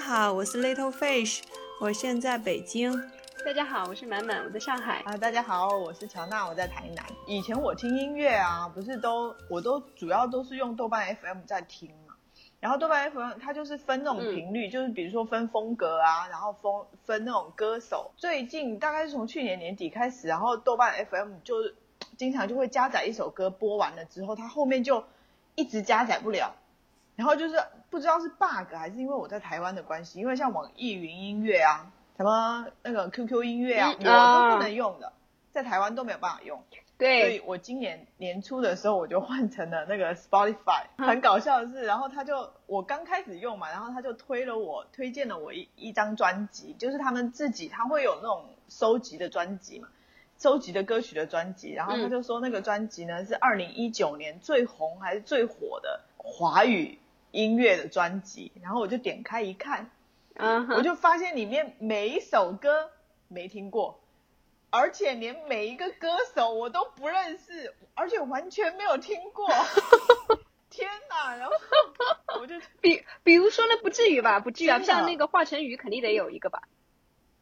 [0.00, 1.42] 好，我是 Little Fish，
[1.78, 2.90] 我现在北京。
[3.44, 5.02] 大家好，我是满满，我在上海。
[5.04, 7.04] 啊，大家好，我是乔娜，我在台南。
[7.26, 12.14] 以前我听音乐啊，不是都我都主要都是用豆瓣 FM 在听嘛。
[12.60, 16.72] 然后豆瓣 FM 它就是分那种频率，就是比如说分风格啊，然后分
[17.04, 18.10] 分那种歌手。
[18.16, 21.56] 最近大概是从去年年底开始，然后豆瓣 FM 就
[22.16, 25.04] 经常就会加载一首歌，播完了之后，它后面就
[25.56, 26.56] 一直加载不了。
[27.16, 35.12] 然后就是不知道是 bug 还是因为我在台湾的关系，因为像网易云音乐啊，什么那个 QQ 音乐啊，我都不能用的，
[35.50, 36.62] 在台湾都没有办法用。
[36.96, 40.84] 对，所以我今年年初的时候我就换成了那个 Spotify。
[40.98, 49.88] 很搞笑的是，然后他就我刚开始用嘛，然后他就推了我推荐了我一一张专辑，就是他们自己他会有那种收集的专辑嘛，
[50.38, 56.98] 收集的歌曲的专辑，然后他就说那个专辑呢是二零一九年最红还是最火的华语
[57.32, 59.90] 音乐的专辑，然后我就点开一看，
[60.34, 62.90] 嗯，我就发现里面每一首歌
[63.28, 64.00] 没听过。
[64.72, 69.48] 而且连每一个歌手我都不认识，而且完全没有听过。
[70.70, 71.34] 天哪！
[71.34, 71.52] 然后
[72.40, 74.38] 我就比比如说呢，不至于吧？
[74.38, 74.80] 不至于啊。
[74.80, 76.62] 像那个华晨宇肯定得有一个吧？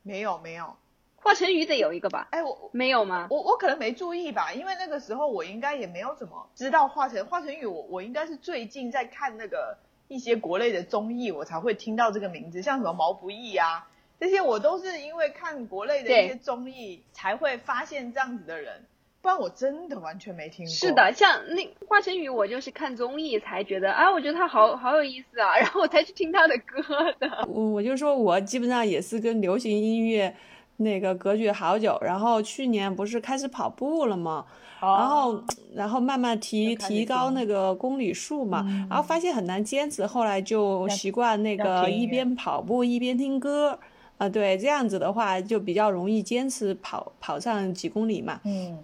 [0.03, 0.79] 没有没有，
[1.21, 2.29] 华晨宇得有一个吧？
[2.31, 3.27] 哎，我没有吗？
[3.31, 7.67] 我我可能没注意吧，因为那个时候我应该也没有怎么知道华晨华晨宇。
[7.67, 9.77] 我我应该是最近在看那个
[10.09, 13.89] 一些国内的综艺，我才会听到这个名字，像什么毛不易啊。
[14.21, 18.85] 这些我都是因为看国内的一些综艺才会发现这样子的人，
[19.21, 20.73] 不然我真的完全没听过。
[20.73, 26.83] 是的，像那华晨宇，我就是看综艺才觉得啊，我觉得他好好有意思啊， 然后我才去听他的歌
[27.21, 27.47] 的。
[27.49, 30.35] 我我就说我基本上也是跟流行音乐
[30.79, 34.45] 那个隔绝好久，然后去年不是开始跑步了吗？
[34.81, 35.43] 然后
[35.75, 43.79] 然后慢慢提提高那个公里数嘛，然后发现很难坚持，后来就习惯那个一边跑步一边听歌。
[44.19, 48.41] 啊，对，这样子的话就比较容易坚持跑跑上几公里嘛。
[48.45, 48.77] 嗯，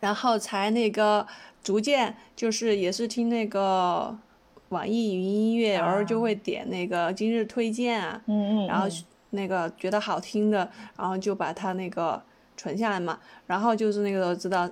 [0.00, 1.24] 然后才那个
[1.62, 4.16] 逐渐就是也是听那个
[4.70, 8.20] 网易云音乐，偶尔就会点那个今日推荐啊。
[8.26, 8.66] 嗯嗯。
[8.66, 8.88] 然后
[9.34, 12.22] 那个觉得好听的，然后就把它那个
[12.56, 13.18] 存下来嘛。
[13.46, 14.68] 然后就是那个知道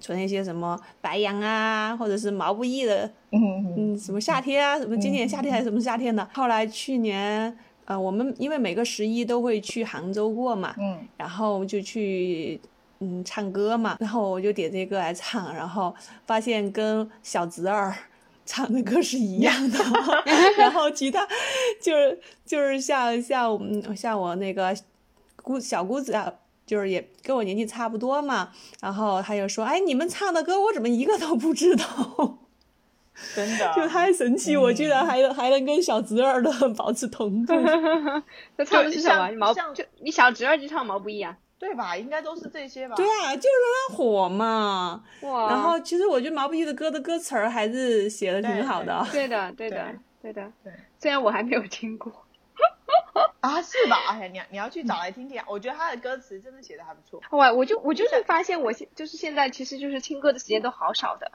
[0.00, 6.26] 存一些什么白羊啊，或者是毛不易的，嗯嗯，什么夏天啊，什么今年夏天还是什么夏天的。
[6.32, 7.56] 后来去年。
[7.88, 12.60] 呃，我们因为每个十一都会去杭州过嘛，嗯，然后就去
[12.98, 15.94] 嗯唱歌嘛，然后我就点这歌来唱，然后
[16.26, 17.94] 发现跟小侄儿
[18.46, 19.78] 唱的歌是一样的，
[20.56, 21.26] 然后其他
[21.82, 24.74] 就是就是像像嗯像我那个
[25.42, 26.32] 姑小姑子啊，
[26.64, 32.38] 就是也跟我年纪差不多嘛，然后他就说，哎，你们唱的歌我怎么一个都不知道。
[33.34, 37.54] 真的，就太神奇，我居然还能还能跟小侄儿的 保持同步。
[38.58, 39.30] 他唱的是什么？
[39.38, 41.34] 毛就你小侄儿就唱毛不易啊？
[41.58, 41.96] 对吧？
[41.96, 42.94] 应该都是这些吧？
[42.96, 45.04] 对啊，就是让他火嘛。
[45.22, 45.48] 哇！
[45.48, 49.06] 然后其实我觉得毛不易的歌的歌词儿还是写的挺好的。
[49.10, 50.52] 对 的，对的，对的。
[50.62, 52.12] 对，虽然我还没有听过。
[53.40, 53.96] 啊，是吧？
[54.08, 55.40] 哎，你你要去找来听听。
[55.46, 57.22] 我觉得他的歌词真的写的还不错。
[57.30, 61.32] 哇，我就我就是发现，我现就是现在其实就是听歌的时间都好少的，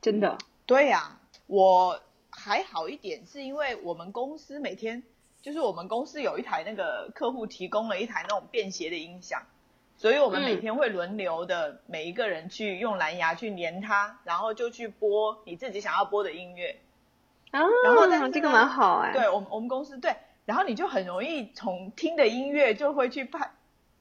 [0.00, 0.38] 真的。
[0.66, 5.02] 对呀，我还好一点，是因为我们公司每天
[5.42, 9.42] 就是我们公司有一台那个客户提供了一台那种便携的音响，
[9.96, 16.80] 所以我们每天会轮流的每一个人去用蓝牙去连它，然后就去播你自己想要播的音乐。
[17.50, 19.12] 啊，然后但是这个蛮好哎。
[19.12, 23.52] 对，我们我们公司对，然后你就很容易从听的音乐就会去判，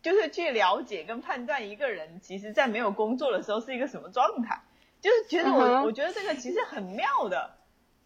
[0.01, 4.61] 就是去了解跟判断一个人其实在没有工作的时候是一个什么状态。
[5.01, 7.51] 就是觉得我，我觉得这个其实很妙的，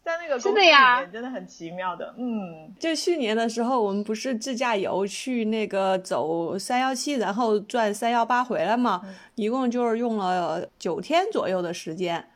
[0.03, 2.73] 在那个公司里面真的很奇妙的，嗯。
[2.77, 9.01] 就去年的时候，我们不是自驾游去那个走三幺七，然后转三幺八回来嘛，
[9.35, 12.27] 一共就是用了九天左右的时间，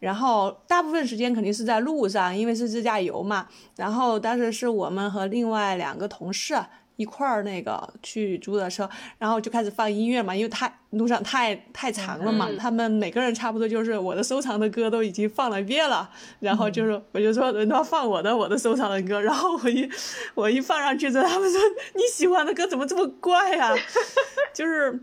[0.00, 3.46] 然后大部分时间肯定是在路上，因为是自驾游嘛。
[3.76, 6.56] 然后当时是我们和另外两个同事。
[6.96, 16.08] 一块儿那个去租的车，然后就开始放音乐嘛，因为太路上太太长了嘛，他们每个人差不多就是我的收藏的歌都已经放了一遍了，
[16.40, 19.88] 然后就是我就说轮到放我的我的收藏的歌，然后我一
[20.34, 21.60] 我一放上去之后，他们说
[21.94, 23.74] 你喜欢的歌怎么这么怪呀？
[24.52, 25.00] 就是。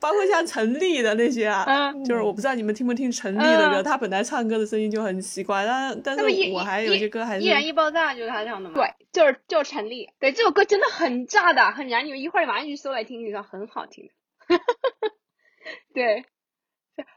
[0.00, 14.10] 包括像陈粒的那些啊，就是我不知道你们听不听陈粒的歌，他本来唱歌的声音就很奇怪，但但是我还有些歌还是易燃易爆炸就是他唱的嘛，对，就是就是陈粒，对这首歌真的很炸的，很燃，你们一会儿马上去搜来听一下很好听，
[15.94, 16.24] 对，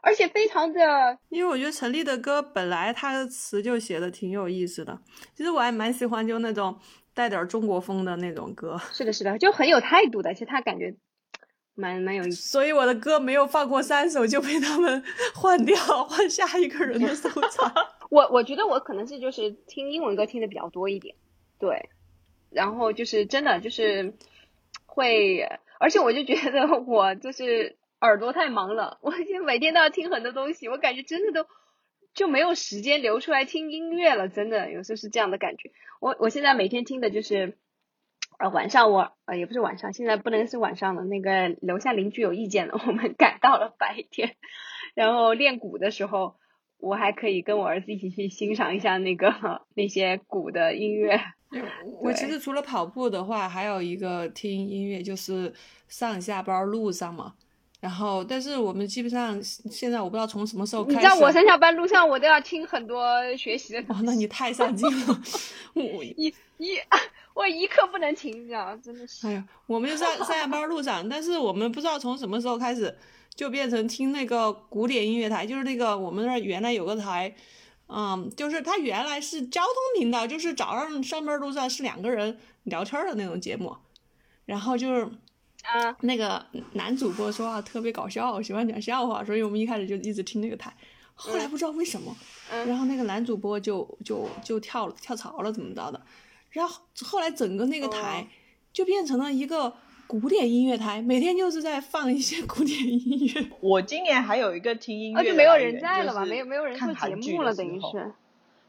[0.02, 4.98] 而且非常的，因为我觉得陈粒的歌本来他的词就写的挺有意思的，
[5.34, 6.78] 其实我还蛮喜欢就那种。
[7.12, 8.80] 带点中国风的那种歌。
[8.92, 10.94] 是的，是的，就很有态度的，其实他感觉
[11.80, 12.48] 蛮蛮有意思。
[12.48, 15.02] 所以我的歌没有放过三首就被他们
[15.34, 17.72] 换掉，换下一个人的收藏。
[18.10, 21.14] 我我觉得我可能是就是听英文歌听的比较多一点，
[21.58, 21.88] 对，
[22.50, 24.12] 然后就是真的就是
[24.84, 25.48] 会，
[25.78, 31.48] 而且我就觉得我就是耳朵太忙了，我现在每天都要听很多东西，我感觉真的都
[32.12, 35.70] 就没有时间留出来听音乐了，真的有时候是这样的感觉。
[36.00, 37.56] 我我现在每天听的就是，
[38.40, 44.34] 呃晚上我呃也不是晚上，现在不能是晚上了，那个楼下邻居有意见了，我们 改到了白天，
[44.94, 46.36] 然后练鼓的时候。
[46.82, 49.30] 我还可以跟我儿子一起去欣赏一下那个
[49.74, 51.20] 那些鼓的音乐。
[52.00, 55.52] 我其实除了跑步的话，还有一个听音乐，就是
[55.88, 57.34] 上下班路上嘛。
[57.80, 63.02] 然后，但是我们基本上现在我不知道从什么时候开始，你知道我上下班路上我都要听很多
[63.36, 63.80] 学习的。
[63.88, 65.22] 哦，那你太上进了，
[65.74, 66.78] 我一一
[67.34, 69.26] 我一刻不能停，你知道真的是。
[69.26, 72.96] 哎呀，我们就上上下班路上，但是我们不知道从什么时候开始。
[73.32, 77.32] 就变成听那个古典音乐台，就是那个我们那儿原来有个台，
[77.86, 83.74] 嗯，就是它原来是交通频道，就是早上上班路上是两个人聊天的那种节目，
[84.44, 85.08] 然后就是
[85.62, 90.72] 啊，那个男主播说话特别搞笑，喜欢讲笑话，所以我们一开始就一直听那个台，
[91.14, 92.16] 后来不知道为什么，
[92.50, 96.00] 嗯、然后那个男主播就就就跳了跳槽了怎么着的，
[96.50, 98.26] 然后后来整个那个台
[98.72, 99.74] 就变成了一个。
[100.10, 103.46] 古典音乐台每天就是在放一些古典音乐。
[103.62, 106.24] 我今年还有一个听音乐，而且没有人在了吧？
[106.24, 108.12] 没有没有人做节目了，等于是。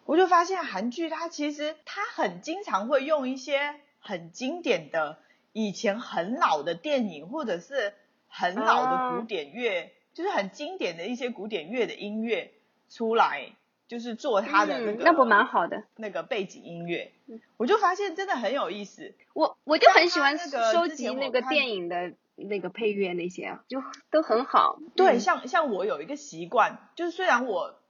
[0.06, 5.18] 我就发现韩剧它其实它很经常会用一些很经典的、
[5.54, 7.94] 以前很老的电影，或者是
[8.28, 12.52] 很老的古典乐，啊、就是很经典的一些古典乐的音乐
[12.90, 13.54] 出来。
[13.88, 17.12] 就是做他的那个、嗯，那不蛮好的那个背景音乐，
[17.58, 19.14] 我就发现真的很有意思。
[19.34, 24.80] 我我就很喜欢收集那个电影的那个配乐那些，就都很好。
[24.96, 27.82] 对，嗯、像像我有一个习惯，就是虽然我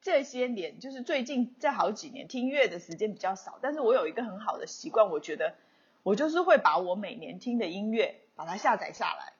[0.00, 5.56] 这些年就是最近这好几年听音乐的时间比较少，但是我有一个很好的习惯，我觉得
[6.02, 9.32] 我就是会把我每年听的音乐把它下载下来，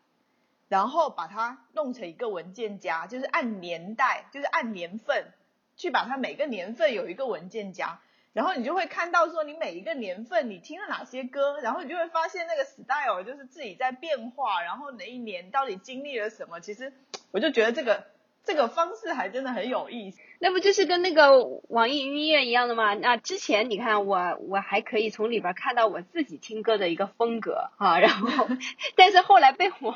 [0.69, 5.33] 然后把它弄成一个文件夹，就是按年代，就是按年份。
[5.81, 8.01] 去把它每个年份有一个文件夹，
[8.33, 16.59] 然后你就会看到说你每一个年份你听了哪些歌，然后你就会发现那个 style 就是自己在变化，然后哪一年到底经历了什么。
[16.59, 16.93] 其实
[17.31, 18.09] 我就觉得这个
[18.49, 20.19] 这个方式还真的很有意思。
[20.41, 22.95] 那不就是跟那个网易云音乐一样的吗？
[22.95, 28.49] 那之前你看我我还可以从里边看到我自己听歌的一个风格啊， 然后
[28.97, 29.95] 但是后来被我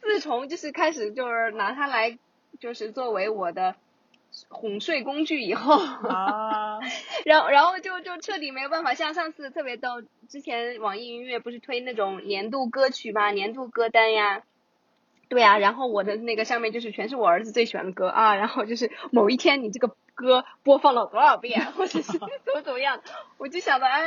[0.00, 2.18] 自从就是开始就是拿它来
[2.58, 3.74] 就是作为我的。
[4.50, 5.74] 哄睡工具以后，
[6.06, 6.78] 啊、
[7.24, 8.92] 然后然后就就彻底没有办法。
[8.92, 14.42] 像上次特别逗，之前网易云音乐不是推那种年度歌曲嘛，年度歌单呀，
[15.28, 15.58] 对呀、啊。
[15.58, 18.34] 然后我的那个上面就是全是我儿子最喜欢的歌啊。
[18.34, 23.00] 然后就是某一天你这个歌播放了多少遍，或者是 怎么怎么样，
[23.38, 24.02] 我就想到哎，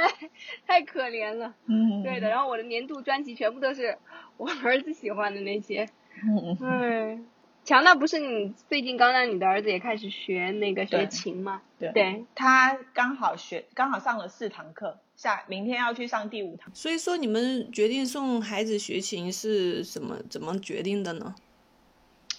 [0.68, 1.54] 太可怜了。
[1.68, 2.30] 嗯，对的。
[2.30, 3.98] 然后我的年度专辑全部都是
[4.38, 5.88] 我儿子喜欢的那些。
[6.24, 7.28] 嗯嗯。
[7.64, 11.62] 强大不是你最近刚让你的儿子也开始学那个学琴吗？
[11.78, 16.74] 对，对他刚好学，刚好上了四堂课，下明天要去上第五堂。
[16.74, 20.18] 所以说，你们决定送孩子学琴是什么？
[20.30, 21.36] 怎么决定的呢？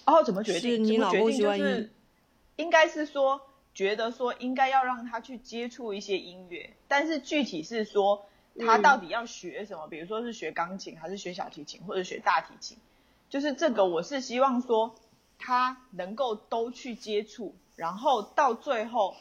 [0.05, 0.71] 哦，怎么决定？
[0.71, 1.89] 是你老公喜欢音？
[2.57, 3.39] 应该是说，
[3.73, 8.25] 觉得说应该要让他去接触一些音乐，但是具体是说
[8.59, 9.87] 他到底要学什么？
[9.87, 12.77] 嗯、比如说是学钢琴，还是学小提琴，或者学大提琴？
[13.29, 14.95] 就是这个，我是希望说。
[15.45, 19.13] 他能够都去接触，然后到最后，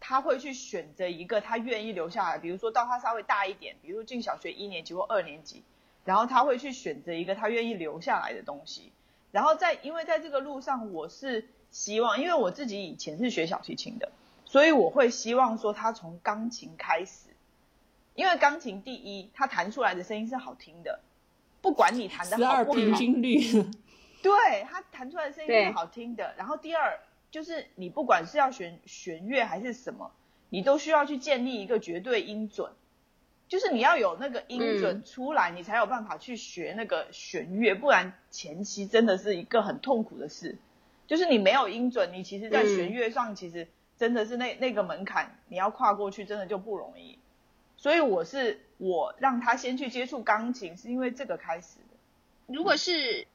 [0.00, 2.38] 他会去选择一个他愿意留下来。
[2.38, 5.62] 比如说到他稍微大一点，比如进小学一年级或二年级，
[6.04, 8.92] 然后他会去选择一个他愿意留下来的东西。
[9.30, 14.10] 然后在因为在这个路上，我是希望，因为我自己以前是学小提琴的，
[14.46, 17.28] 所以我会希望说他从钢琴开始，
[18.14, 21.00] 因为钢琴第一，他弹出来的声音是好听的，
[21.60, 23.38] 不管你弹的好不好，平均率。
[24.22, 26.98] 对他弹出来的声音是好听的，然后第二
[27.30, 30.12] 就是你不管是要弦弦乐还是什么，
[30.48, 32.72] 你都需要去建立一个绝对音准，
[33.48, 40.56] 就是你要有那个音准出来，嗯、你才有办法去学那个弦乐，不然前期真的是一个很痛苦的事。
[41.06, 43.68] 就是你没有音准，你其实在弦乐上其实
[43.98, 47.18] 真的是那那个门槛你要跨过去，真的就不容易。
[47.76, 52.54] 所以我是我让他先去接触钢琴，是因为这个开始的。
[52.54, 53.26] 如果是。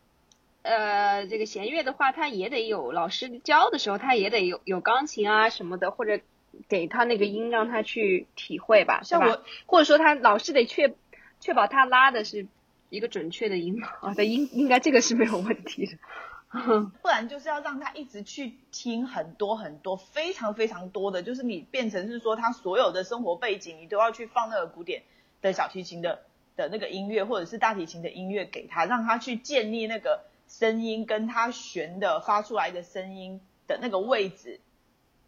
[0.64, 6.20] 呃，这个弦乐的话，他也得有老师教的时候，他也得有有钢琴啊什么的，或者
[6.68, 10.96] 给他那个音让他去体会吧，像我，或者说他老师得确
[11.40, 12.48] 确保他拉的是
[12.90, 15.94] 一个准确的音啊， 对音应该这个是没有问题的。
[17.02, 25.02] 不然就是要让他一直去听很多很多非常非常多的，就是你变成是说他所有的生活背景，你都要去放那个古典
[25.42, 26.22] 的小提琴的
[26.56, 30.22] 的那个音乐，或者是大提琴的音乐给他，让他去建立那个
[30.60, 34.60] 声音跟他弦的发出来的声音的那个位置、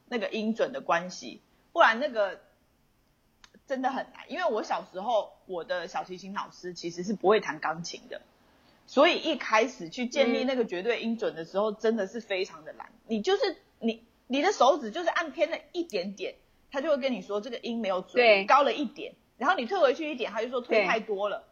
[0.08, 1.42] 那个音准的关系，
[1.74, 2.42] 不然那个
[3.66, 4.30] 真的很难。
[4.30, 8.22] 因为我小时候我的小提琴老师其实是不会弹钢琴的。
[8.88, 12.92] 所以一开始去建立那个绝对音准的时候，真的是非常的难。
[13.08, 16.36] 你就是你你的手指就是按偏了一点点，
[16.72, 18.14] 他就会跟你说这个音没有准，
[18.46, 19.16] 高了一点。
[19.40, 21.48] 然后你退回去一点，他就说退太多了。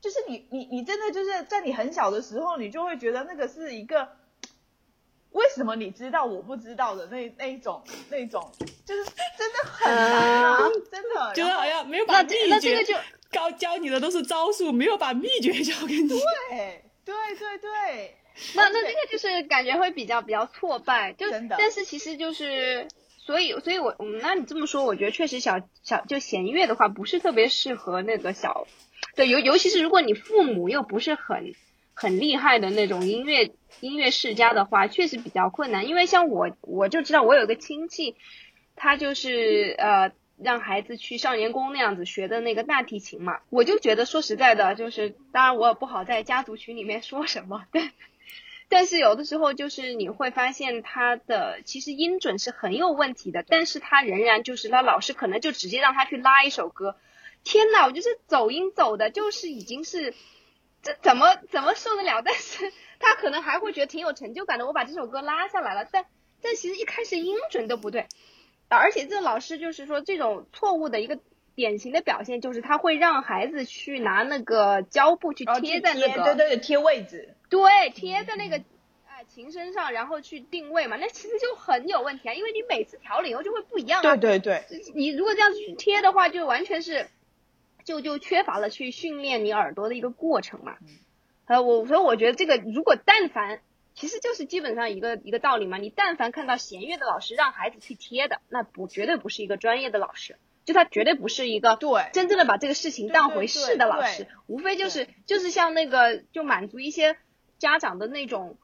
[0.00, 4.08] 就是你你你真的就是在你很小的时候，你就会觉得那个是一个
[5.32, 8.50] 为什么你知道我不知道的那那一种那种，
[8.84, 10.58] 就是真的很难啊，
[10.90, 11.34] 真的。
[11.34, 12.94] 觉得好像没有把秘诀就。
[13.30, 16.08] 教教你的都是招数，没有把秘诀教给你。
[16.08, 18.16] 对对对对，
[18.54, 22.88] 那那这个就是感觉会比较比较挫败，就但是其实就是，
[23.18, 28.66] 所以所以我嗯，那你这么说，我觉得确实小小就弦乐的话，不是特别适合那个小，
[29.18, 31.52] 对尤尤其是如果你父母又不是很
[31.92, 35.88] 很厉害的那种音乐音乐世家的话，确实比较困难。
[35.88, 38.14] 因为像我我就知道我有个亲戚，
[38.76, 40.12] 他就是呃。
[40.40, 47.90] 让孩子去少年宫那样子学的那个大提琴嘛，我就觉得说实在的，就是当然我也不好在家族群里面说什么，但
[48.68, 56.94] 但是有的时候就是你会发现他的其实音准是很有问题的，但是他仍然就是他老师可能就直接让他去拉一首歌，
[57.44, 60.14] 天呐，我就是走音走的，就是已经是
[60.82, 62.22] 这怎么怎么受得了？
[62.22, 66.06] 但是他可能还会觉得挺有成就感的，我把这首歌拉下来了，但
[66.42, 68.06] 但其实一开始音准都不对。
[68.70, 71.18] 而且这个老师就是说，这种错误的一个
[71.54, 78.58] 典型的表现，就是他会让孩子去拿那个胶布去贴在那个，对对对，贴位置，对，贴在那个
[79.06, 84.16] 哎琴身上，然后去定位嘛，那其实就很有问题啊，因为你每次调了以后就会不一样啊。
[84.16, 87.08] 对对对，你如果这样子去贴的话，就完全是，
[87.88, 90.76] 就就缺乏了去训练你耳朵的一个过程嘛。
[91.46, 93.60] 呃，我所以我觉得这个如果但凡。
[93.94, 95.76] 其实就是基本上一个一个道理嘛。
[95.76, 104.28] 你但凡看到弦乐的老师让孩子去贴的，那不绝对不是一个专业的老师，就他绝对不是一个对真正的把这个事情当回事的老师。
[104.46, 107.16] 无非就是就是像那个就满足一些
[107.58, 108.56] 家长的那种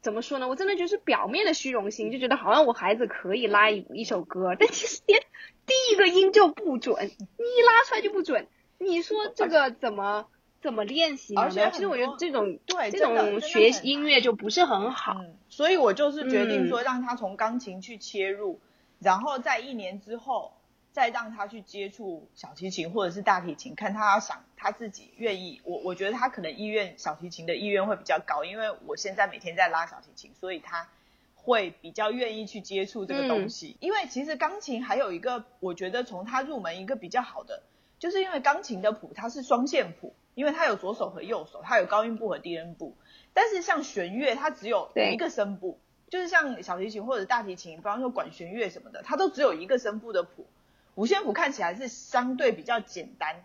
[0.00, 0.48] 怎么说呢？
[0.48, 5.20] 我真的就是表面的虚荣心，就觉得好像我孩子可以拉一一首歌，但其实连
[5.66, 8.48] 第一个音就不准，你一拉出来就不准。
[8.80, 10.26] 你说这个怎么？
[10.62, 11.40] 怎么练习呢？
[11.40, 15.18] 而且其实我觉得这种对这种学音乐就不是很好。
[15.48, 18.60] 所以我就是决定说，让他从钢琴去切入，
[18.98, 20.52] 然后在一年之后
[20.92, 25.62] 再让他去接触小提琴或者是大提琴，看他想他自己愿意。
[25.64, 30.90] 我我觉得他可能意愿小提琴的意愿会比较高，因为我现在每天在拉小提琴，所以他
[31.34, 33.78] 会比较愿意去接触这个东西。
[33.80, 37.62] 因为其实钢琴还有一个，我觉得从他入门一个比较好的，
[38.00, 40.12] 就是因为钢琴的谱它是双线谱。
[40.36, 42.96] 因为它有左手和右手，它有高音部和低音部，
[43.34, 45.78] 但是像弦乐它只有一个声部，
[46.08, 50.46] 就是像小提琴或者大提琴，比方说管弦乐什么的，它都只有一个声部的谱。
[50.94, 53.44] 五线谱看起来是相对比较简单，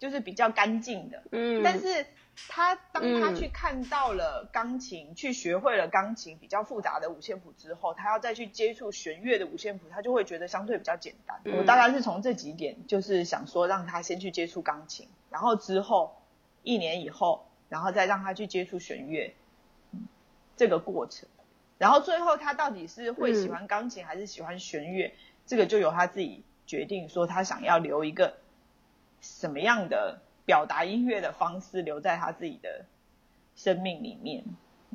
[0.00, 2.04] 就是比较干净的，嗯，但是。
[2.46, 11.40] 他当他去看到了钢琴，去学会了钢琴比较复杂的五线谱之后，他要再去接触弦乐的五线谱，他就会觉得相对比较简单。
[11.56, 16.16] 我大概是从这几点，就是想说让他先去接触钢琴，然后之后
[16.62, 19.34] 一年以后，然后再让他去接触弦乐，
[20.56, 21.28] 这个过程，
[21.78, 25.12] 然后最后他到底是会喜欢钢琴还是喜欢弦乐，
[25.46, 28.36] 这个就由他自己决定，说他想要留一个
[29.20, 30.20] 什么样的。
[30.48, 32.86] 表达音乐的方式留在他自己的
[33.54, 34.44] 生命里面。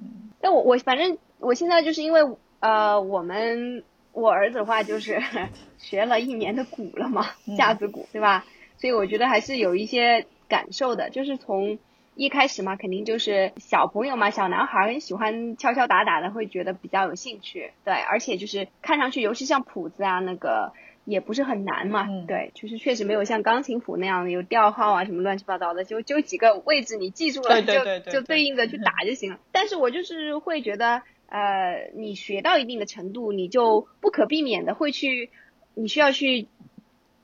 [0.01, 2.22] 嗯，但我我反正我现在就是因为
[2.60, 3.83] 呃，我们
[4.13, 5.22] 我儿子的话就是
[5.77, 8.45] 学了一年的鼓了嘛，架子鼓对吧？
[8.77, 11.12] 所以我觉得还是有一些感受的。
[11.12, 11.77] 就是从
[12.15, 17.74] 一开始嘛，肯定就是小朋友嘛，小男孩很喜欢敲敲打打的，会觉得比较有兴趣。
[17.86, 20.74] 对，而且就是看上去，尤其像谱子啊那个。
[21.05, 27.74] 也不是很难嘛，对，就是确实没有像钢琴谱那样的有调号啊什么乱七八糟的，就就几个位置你记住了就
[28.12, 29.39] 就对应的去打就行了。
[29.51, 35.29] 但是我就是会觉得，呃，你学到一定的程度，你就不可避免的会去，
[35.74, 36.48] 你需要去，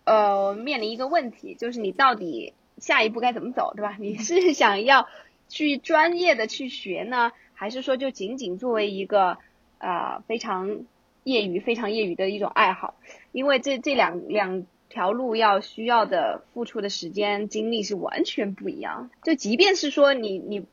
[0.04, 3.96] 呃，面临一个问题，就是你到底下一步该怎么走，对吧？
[3.98, 5.08] 你是想要
[5.48, 9.38] 去专业的去学呢，还是说就仅仅作为一个
[9.78, 10.82] 呃非常。
[11.24, 12.96] 业余非常业余的一种爱好，
[13.32, 19.10] 因为这这两两条路要需要的付出的时间精力是完全不一样。
[19.24, 20.66] 就即便是说你你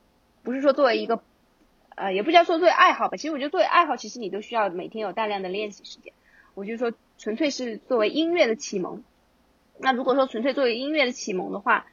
[0.42, 1.22] 不是说作为一个
[1.94, 6.12] 呃，也不叫说作为爱好吧，其实我觉得作为爱好，其实你都需要每天有大量的练习时间。
[6.54, 9.02] 我就说纯粹是作为音乐的启蒙。
[9.78, 11.86] 那如果说纯粹作为音乐的启蒙的话，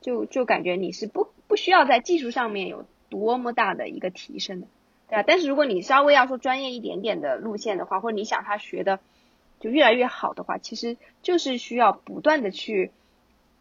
[0.00, 4.66] 就就感觉你是不不需要在技术上面有多么大的一个提升的，
[5.10, 5.24] 对啊？
[5.26, 9.00] 但是如果你稍微要说专业一点点的路线的话，或者你想他学的
[9.58, 12.92] 就越来越好的话，其实就是需要不断的去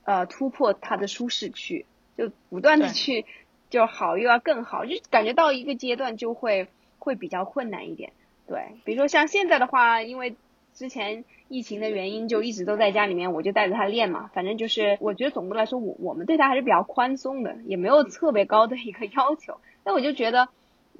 [0.05, 1.85] 呃突破他的舒适区，
[2.17, 3.25] 就不断的去
[3.69, 6.67] 就好又要更好，就感觉到一个阶段就会
[6.99, 8.13] 会比较困难一点。
[8.47, 10.35] 对，比如说像现在的话，因为
[10.73, 14.29] 之前疫情的原因，就一直都在家里面，我就带着他练嘛。
[14.33, 19.59] 反正就是，我觉得总的来说，我我们对他还是比较宽松的，也没有特别高的一个要求。
[19.83, 20.49] 那我就觉得，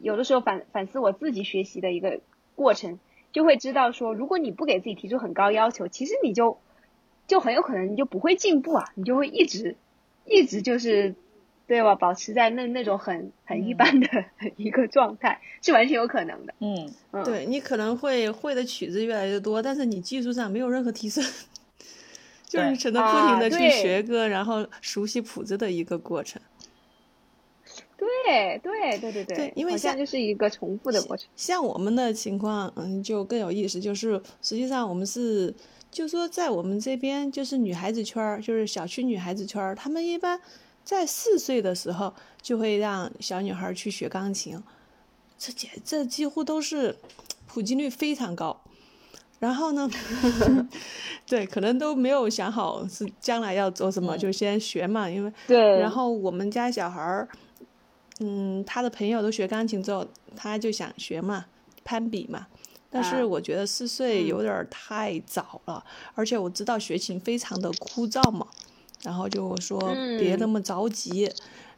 [0.01, 2.19] 有的时候反反思我自己学习的一个
[2.55, 2.99] 过程，
[3.31, 6.57] 就会知道说，如果你不给自己提出很高要求，其实你就
[7.27, 9.75] 就很有可能你就不会进步啊，你就会一直
[10.25, 11.15] 一直就是。
[11.69, 11.93] 对吧？
[11.93, 14.07] 保持在那那种很很一般的
[14.57, 16.55] 一个状态，是完全有可能的。
[16.61, 21.23] 嗯嗯，对你可能会会的曲子越来越多，但是你技术上没有任何提升，
[22.49, 26.41] 就是只能不停的去学歌，然后熟悉谱子的一个过程。
[27.99, 31.27] 对对对对对，因为像就是一个重复的过程。
[31.35, 35.53] 像我们的情况，嗯，就更有意思，就是实际上我们是，
[35.91, 40.39] 就说在我们这边就是女孩子圈儿，就是小区女孩子圈儿，她们一般。
[40.81, 44.59] 在四岁的时候就会让小女孩去学钢琴，
[45.37, 46.95] 这简这几乎都是
[47.45, 48.59] 普及率非常高。
[49.37, 49.87] 然后呢，
[51.27, 55.07] 对，可能都没有想好是将来要做什么，就先学嘛。
[55.07, 55.77] 因为对。
[55.79, 57.27] 然后我们家小孩儿，
[58.19, 61.45] 嗯，他的朋友都学钢琴之后，他就想学嘛，
[61.83, 62.47] 攀比嘛。
[62.91, 65.83] 但是我觉得四岁有点太早了，
[66.15, 68.47] 而且我知道学琴非常的枯燥嘛。
[69.03, 69.79] 然后就说
[70.17, 71.32] 别那么着急，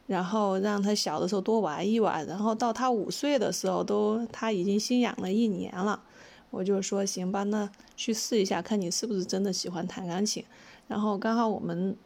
[0.08, 6.02] 然后让他小的时候多玩一玩，然后到他五岁的时候都他已经心痒了一年了，
[6.50, 10.44] 我就说行吧，那去试一下，看你是不是真的喜欢弹钢琴。
[10.88, 11.96] 然后刚好我们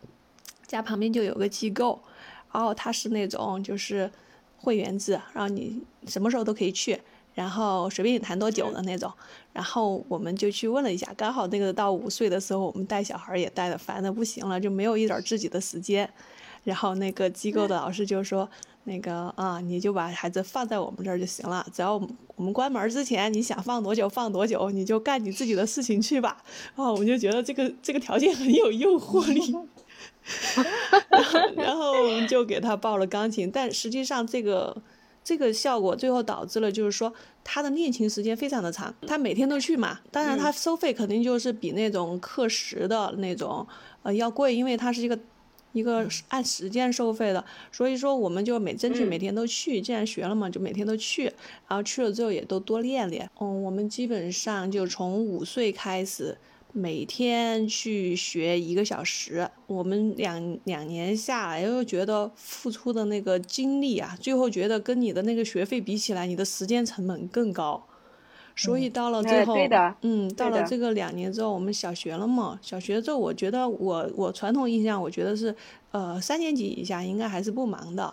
[0.66, 1.99] 家旁边就有个机构，
[2.53, 4.11] 然后他是那种就是
[4.57, 7.01] 会员制，然后你什么时候都可以去。
[7.35, 9.12] 然后随便你谈多久的那种，
[9.53, 16.09] 然后我们就去问了一下，刚好那个到五岁的时候，我们带小孩也带的烦的不行了，就没有一点自己的时间。
[16.64, 18.49] 然后那个机构的老师就说，
[18.85, 21.95] 那个啊，你就把孩子放在我们这儿就行了，只要
[22.37, 26.38] 我们关门之前，你想放多久放多久，你就干你自己的事情去吧。
[26.75, 29.55] 啊，我就觉得这个这个条件很有诱惑力。
[31.57, 34.83] 然后我们就给他报了钢琴，但实际上这个。
[35.29, 37.12] 这个效果最后导致了，就是说
[37.43, 39.99] 他的练琴时间非常的长，他每天都去嘛。
[40.12, 43.67] 当然，他收费肯定就是比那种课时的那种
[44.05, 45.19] 呃要贵，因为它是一个
[45.73, 47.45] 一个按时间收费的。
[47.73, 51.25] 所以说，我们就每争取每天都去，既然学了嘛，就每天都去。
[51.67, 53.29] 然后去了之后也都多练练。
[53.41, 56.39] 嗯，我们基本上就从五岁开始。
[56.79, 67.83] 每天去学一个小时，我们两两年下来，又觉得付出的那个精力啊，最后觉得跟你的那个学费比起来，你的时间成本更高。
[68.55, 69.57] 所以到了最后，
[70.03, 75.57] 嗯，到了这个两年之后，我们小学了嘛，小学之后，我觉得我我传统印象，我觉得是，
[75.93, 78.12] 呃，三年级以下应该还是不忙的，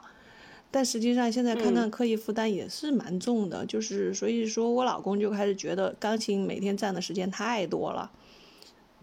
[0.71, 8.09] 但实际上现在看看课业负担也是蛮重的，就是所以说我老公就开始觉得钢琴每天占的时间太多了。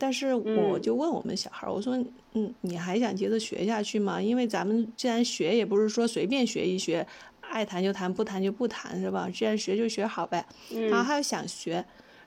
[0.00, 1.94] 但是我就问我们小孩儿，我说，
[2.32, 4.20] 嗯，你还想接着学下去吗？
[4.20, 7.06] 因为咱们既然学，也不是说随便学一学，
[7.42, 9.28] 爱弹就弹，不弹就不弹，是吧？
[9.32, 10.42] 既然学就学好呗。
[10.88, 11.74] 然后他又想学，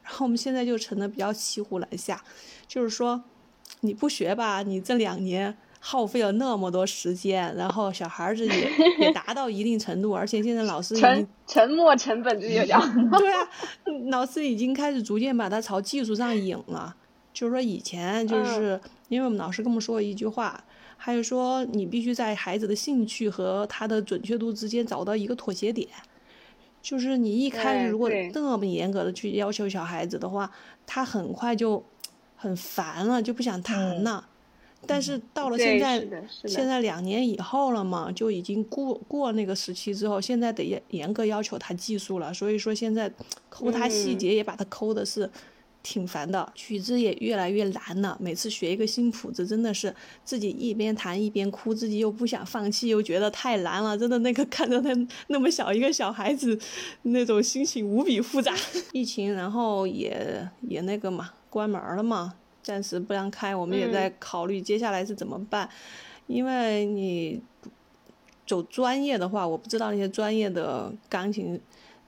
[0.04, 2.24] 然后我们现在就成了比较骑虎难下，
[2.68, 3.24] 就是说，
[3.82, 8.68] 你不学吧，你这两年耗费了那么多时间，然后小孩自己
[9.02, 12.78] 也达到一定程度，而且现在老师已经沉没成本就有点。
[13.18, 13.50] 对啊，
[14.12, 16.96] 老师已经开始逐渐把他朝技术上引了。
[17.34, 20.64] 就是说，以前就是因为我们老师跟我们说过一句话，
[20.96, 25.88] 还有说你必须在孩子的兴趣和他的准确度之间找到一个妥协点。
[26.82, 30.52] 就是你一开始如果那么严格的去要求小孩子的话，
[30.86, 31.84] 他很快就
[32.36, 34.28] 很烦了，就不想谈了。
[34.86, 36.06] 但是到了现在，
[36.46, 42.34] 现在两年以后了嘛，就已经过过那个时期之后，现在得严格要求他技术了。
[42.34, 43.10] 所以说现在
[43.50, 45.30] 抠他细节也把他抠的是。
[45.84, 48.18] 挺烦的，曲子也越来越难了。
[48.20, 49.94] 每次学一个新谱子，真的是
[50.24, 53.98] 自己一边弹一边哭，自己又不想放弃，又觉得太难了。
[53.98, 56.58] 真的那个看着那那么小一个小孩子，
[57.04, 58.56] 那种心情无比复杂。
[58.94, 63.54] 疫情，然后也也那个嘛，关门了嘛，暂时不让开。
[63.54, 65.70] 我们也在考虑接下来是怎么办，
[66.28, 67.42] 因为你
[68.48, 71.60] 走专业的话，我不知道那些专业的钢琴。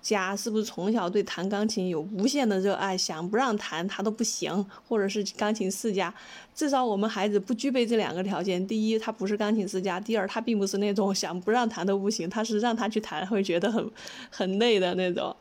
[0.06, 6.13] 家是不是从小对弹钢琴有无限的热爱，想不让弹他都不行，或者是钢琴世家？
[6.54, 8.65] 至少我们孩子不具备这两个条件。
[8.68, 13.91] 第一，他不是钢琴世家；第二，他并不是那种想不让弹都不行，他是让他去弹会觉得很
[14.30, 15.36] 很累的那种。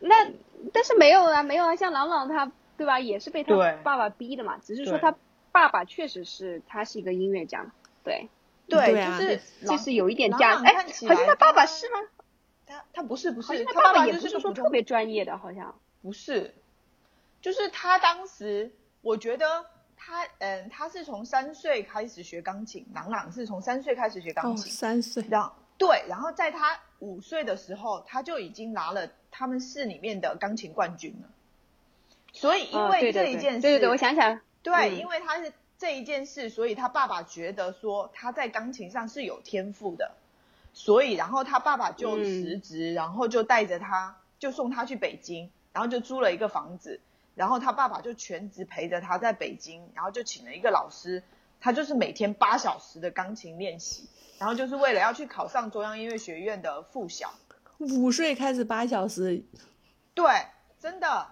[0.00, 0.14] 那
[0.70, 4.58] 但是没有啊，没有啊，像朗朗他对吧，也是被他爸爸逼的嘛。
[4.62, 5.14] 只是说他
[5.50, 8.28] 爸爸确实是他是一个音乐家，对
[8.68, 10.74] 对，就是就是有一点家哎，
[11.08, 11.96] 好像他爸爸是吗？
[12.74, 15.74] 他他不是不是，他爸爸也不是说特别专业的，好像。
[16.02, 16.54] 不是，
[17.40, 19.64] 就是他当时，我觉得
[19.96, 31.28] 他嗯，他是从三岁开始学钢琴，朗朗是从三岁开始学钢琴，三岁，然后对，然后在他五岁的时候，他就已经拿了他们市里面的钢琴冠军了，
[32.32, 40.12] 所以因为这一件事，对对对，我想起来，对，因为他是这一件事，所以他爸爸觉得说他在钢琴上是有天赋的。
[40.74, 47.00] 所以，然后他爸爸就辞职，然后就带着他，就送他去北京，然后就租了一个房子，
[47.34, 51.22] 然后他爸爸就全职陪着他在北京，然后就请了一个老师，
[51.60, 54.08] 他就是每天八小时的钢琴练习，
[54.38, 57.32] 然后就是为了要去考上中央音乐学院的附小。
[57.78, 59.44] 午睡开始八小时，
[60.12, 60.26] 对，
[60.78, 61.28] 真的，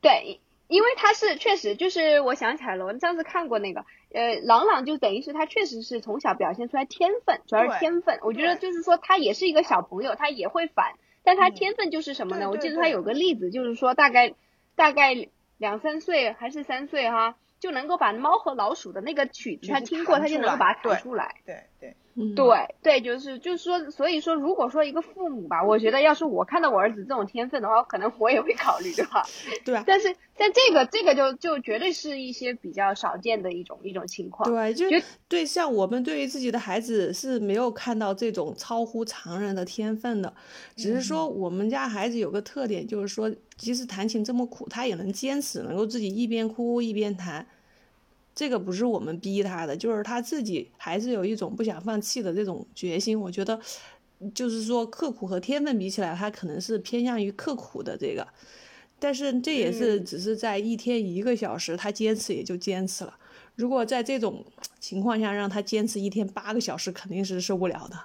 [0.00, 0.40] 对。
[0.66, 8.18] 因为他是确实就是我想起来了，我上次看过那个，呃，朗朗就等于是他确实是从小表现出来天分，主要是天分。
[8.22, 12.48] 我觉得就是说他也是一个小朋友，他也会反，但他天分就是什么呢？
[12.48, 14.34] 我记得他有个例子，就是说大概
[14.74, 17.36] 大概两三岁还是三岁哈。
[17.60, 21.36] 就能够把猫和老鼠的那个曲子，他听过，他就能够把它弹出来。
[21.46, 21.96] 对对
[22.36, 29.24] 对对，就是就是说，所以说，如果说一个父母吧，我觉得要是我看到我儿子这种天分的话，可能我也会考虑，对吧？
[29.64, 29.82] 对。
[29.84, 34.48] 但是但这个这个就就绝对是一些比较少见的一种一种情况。
[34.48, 34.86] 对，就
[35.28, 40.32] 对，像我们对于自己的孩子是没有看到这种超乎常人的天分的，
[40.76, 47.44] 只是说我们家孩子有个特点，就是说即使弹琴这么苦，他也能坚持，能够自己一边哭一边弹。
[48.34, 53.18] 这个不是我们逼他的，就是他自己还是有一种不想放弃的这种决心。
[53.20, 53.60] 我觉得，
[54.34, 58.26] 就是说刻苦和天分比起来，他可能是偏向于刻苦的这个。
[58.98, 63.16] 但是这也是只是在一天一个小时，他坚持也就坚持了。
[63.54, 64.44] 如果在这种
[64.80, 67.96] 情况下让他坚持一天八个小时，肯定是受不了的。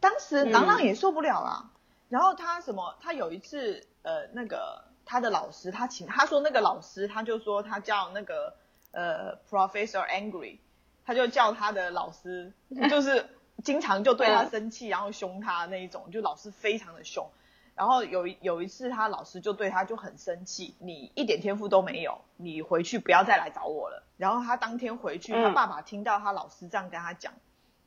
[0.00, 1.70] 当时朗朗也受不了了，
[2.08, 2.96] 然后他什么？
[2.98, 8.54] 他有一次，呃，那个他的老师，他请他说那个老师，他就说他叫那个。
[8.92, 10.58] 呃，Professor Angry，
[11.04, 12.52] 他就叫他的老师，
[12.90, 13.28] 就是
[13.62, 17.30] 经常就对他生气，然后凶他那一种，就老师非常的凶。
[17.76, 24.02] 然后有有一次，他老师就对他就很生气，你一点天赋都没有，你回去不要再来找我了。
[24.18, 27.32] 然后他当天回去，他爸爸听到他老师这样跟他讲，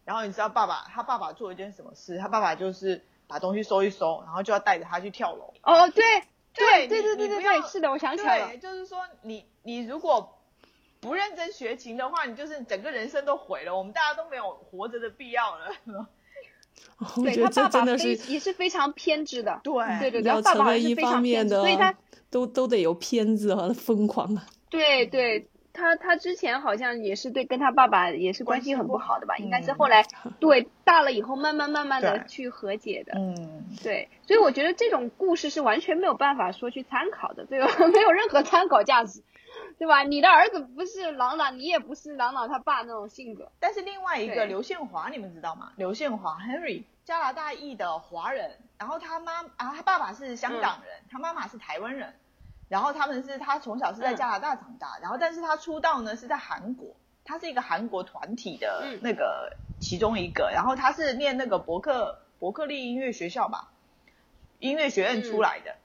[0.05, 2.17] 然后你知道爸爸他爸爸做一件什么事？
[2.17, 5.53] 他爸爸就是把东西收一收，然后就要带着他去跳楼。
[5.61, 6.03] 哦，对
[6.53, 10.39] 对对对对对对，是的，我想起来了，就是说你你如果。
[11.03, 13.77] 不认真学琴的话，你就是整个人生都毁了。
[13.77, 15.69] 我们大家都没有活着的必要了。
[17.23, 19.59] 对他爸爸是也是非常偏执的。
[19.63, 21.93] 对对对，要成为一方面的，所以他
[22.29, 24.45] 都都得有偏执和疯狂啊。
[24.71, 29.35] 对对，他他之前好像也是对跟他爸爸也是关系很不好的吧？
[29.37, 30.05] 应该是后来
[30.39, 33.13] 对大了以后慢慢慢慢的去和解的。
[33.17, 37.67] 嗯，对，所以我觉得这种故事是完全没有办法说去参考的，对吧？
[37.93, 39.21] 没有任何参考价值。
[39.77, 40.03] 对吧？
[40.03, 43.51] 你的儿子不是朗朗，你也不是朗朗他爸那种性格。
[43.59, 45.73] 但是另外一个刘宪华，你们知道吗？
[45.75, 52.13] 刘宪华 Henry，加拿大裔的华人，然后他妈啊，他爸爸是香港人，他妈妈是台湾人，
[52.69, 63.71] 然后他们是他从小是在加拿大长大，然后但是他出道呢是在韩国，他是一个韩国团体的那个其中一个，然后他是念那个伯克伯克利音乐学校吧，
[64.59, 65.75] 音乐学院出来的，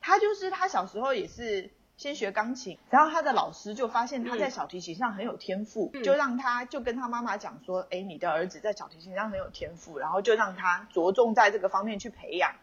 [0.00, 1.70] 他就是他小时候也是。
[2.02, 12.56] 先学钢琴，然后他的老师就发现他在小提琴上很有天赋，就让他就跟他妈妈讲说，哎，你的儿子在小提琴上很有天赋，然后就让他着重在这个方面去培养。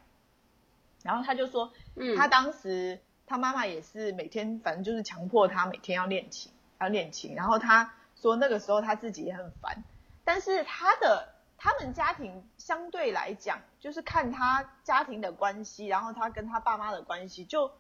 [1.04, 7.34] 然后他就说，嗯他当时他妈妈也是每天反正就是强迫他每天要练琴，要练琴。
[7.34, 9.86] 然后他说那个时候他自己也很烦，
[10.26, 17.72] 但是他的他们家庭相对来讲，就是看他家庭的关系，然后他跟他爸妈的关系就。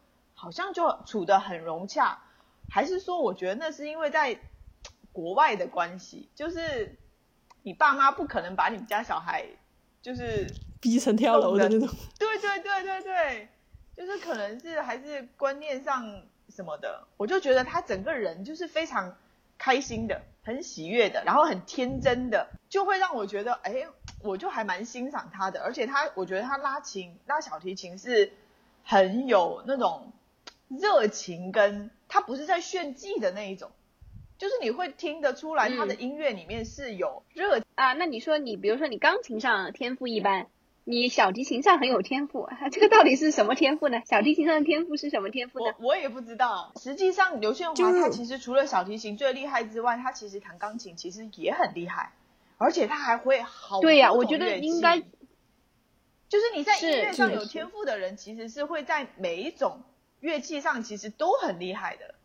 [0.41, 2.17] 好像就处得很融洽，
[2.69, 4.39] 还是说我觉得那是因为在
[5.11, 6.97] 国外的关系，就是
[7.61, 9.45] 你爸妈不可能把你们家小孩
[10.01, 10.47] 就是
[10.79, 11.89] 逼成跳楼的那种。
[12.17, 13.49] 对对对对对，
[13.97, 19.17] 就是可能是还是观念上什么的，我就觉得他整个人就是非常
[19.57, 23.85] 开心的，很喜悦的，然后很天真的，就会让我觉得，哎，
[24.23, 28.31] 我就还蛮欣赏他的，而且他，我觉得他拉琴拉小提琴是
[28.85, 30.13] 很有那种
[30.69, 33.71] 热情，跟他不是在炫技的那一种，
[34.37, 37.93] 就是你会听得出来他的音乐里面是有热啊。
[37.93, 40.47] 那你说你，比如说你钢琴上天赋一般。
[40.85, 44.01] 你小提琴上很有天赋， 这个到底是什么天赋呢？
[44.07, 45.75] 小提琴上的天赋是什么天赋呢？
[45.77, 46.71] 我我也不知道。
[46.77, 52.13] 实际上，刘宪华他其实除了小提琴最厉害之外，他其实弹钢琴其实也很厉害，
[52.57, 59.83] 而且他还会好对呀，我觉得应该就是你在音乐上有天赋的人，其实是会在每一种
[60.19, 62.15] 乐器上其实都很厉害的。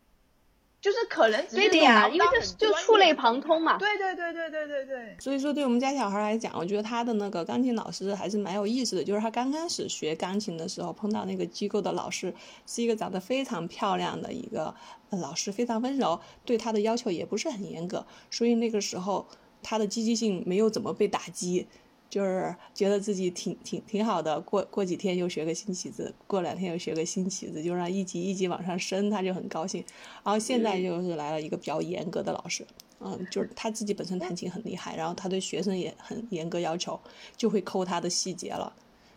[0.81, 3.75] 就是可能只是对呀，因为这就触类旁通嘛。
[3.79, 5.15] 对对对对对对对。
[5.19, 9.03] 所以说，对我们家小孩来讲，我觉得他的那个钢琴老师还是蛮有意思的。
[9.03, 12.31] 就是他刚开始学钢琴的时候，碰到那个机构的老师，
[12.67, 14.75] 是一个长得非常漂亮的一个
[15.09, 19.27] 老师，非常温柔，对他的要求也不是很严格，所以那个时候
[19.63, 21.67] 他的积极性没有怎么被打击。
[22.15, 29.83] 就是觉得自己挺挺挺好的，过过几天又学个新曲子，过两天又学个新曲子，就让一级一级往上升，他就很高兴。
[30.23, 32.65] 然后现在就是来了一个比较严格的老师，
[33.01, 36.97] 嗯，就是他自己本身弹琴很厉害，然后他对学生也很严格要求，
[37.35, 38.71] 就会抠他的细节了，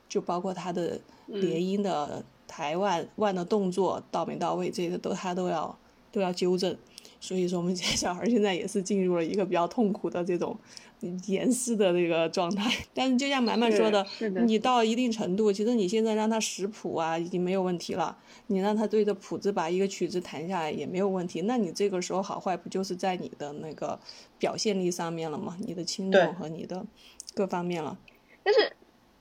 [0.08, 5.78] 就包括他的连音的抬腕腕的动作到没到位，这个都他都要
[6.10, 6.76] 都要纠正。
[7.20, 10.56] 所以说，我们 家小孩现在也是进入了一个比较痛苦的这种。
[11.28, 14.04] 严师的这个状态， 但是就像满满说的，
[14.44, 18.18] 你到一定程度，其实你现在让他识谱啊，已经没有问题了。
[18.48, 21.42] 你让他对着谱子把一个曲子弹下来也没有问题。
[21.42, 23.96] 那你这个时候好坏不就是在你的那个
[24.40, 25.56] 表现力上面了吗？
[25.60, 26.84] 你的轻重和你的
[27.32, 27.96] 各方面了。
[28.42, 28.72] 但是，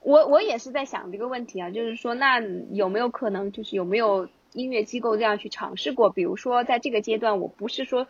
[0.01, 2.39] 我我也是在想这个问题啊，就是说，那
[2.71, 6.09] 有没有可能，就是有没有音乐机构这样去尝试过？
[6.09, 8.07] 比如说，在这个阶段，我不是说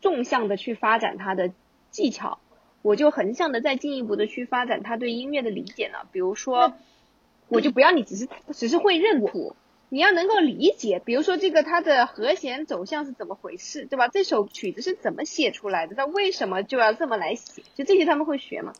[0.00, 1.52] 纵向的去发展他的
[1.90, 2.38] 技巧。
[2.80, 6.74] 我就横向的再进一步的去发展他对音乐的理解呢，比如说，
[7.48, 9.56] 我就不要你只是只是会认谱，
[9.88, 14.06] 你要能够理解，比如说这个它的和弦走向是怎么回事，对吧？
[14.06, 15.96] 这首曲子是怎么写出来的？
[15.96, 17.62] 它为什么就要这么来写？
[17.74, 18.72] 就这些他们会学吗？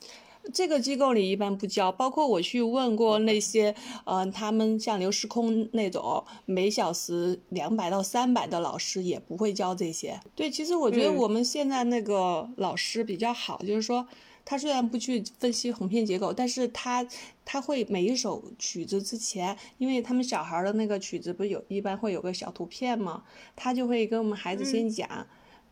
[0.53, 10.19] 这个机构里一般不教，包括我去问过那些，嗯，他们像刘时空那种每小时两百到三百的老师也不会教这些。
[10.35, 14.07] 对，其实我觉得我们现在那个老师比较好，就是说
[14.45, 17.07] 他虽然不去分析红片结构，但是他
[17.45, 23.23] 他会每一首曲子之前，因为他们小孩的那个曲子不是有一般会有个小图片嘛？
[23.55, 25.27] 他就会跟我们孩子先讲，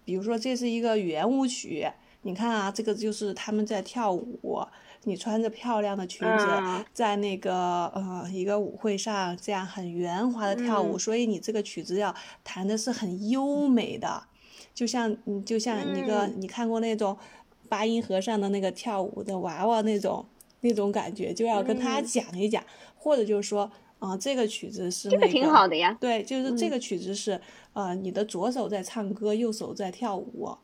[0.05, 1.89] 比如说这是一个圆舞曲。
[2.27, 4.61] 你看啊，这个就是他们在跳舞，
[5.05, 6.47] 你穿着漂亮的裙子，
[6.93, 12.12] 在那个呃一个舞会上这样很圆滑的跳舞，所以你这个曲子要
[12.43, 14.25] 弹的是很优美的，
[14.75, 17.17] 就像你就像一个你看过那种
[17.69, 20.27] 八音盒上的那个跳舞的娃娃那种
[20.62, 22.61] 那种感觉，就要跟他讲一讲，
[22.97, 27.41] 或者就是说啊这个曲子是这个挺好的呀，对，就是这个曲子是
[27.73, 30.59] 呃你的左手在唱歌，右手在跳舞。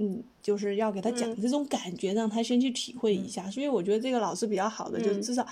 [0.00, 3.50] 嗯，就是要给他讲这种感觉，让他先去体会一下。
[3.50, 5.46] 所以我觉得这个老师比较好的，就是至少，